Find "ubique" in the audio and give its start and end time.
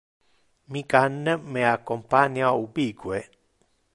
2.63-3.19